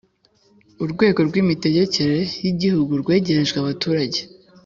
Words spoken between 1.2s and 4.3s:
rw’imitegekere y’Igihugu rwegerejwe abaturage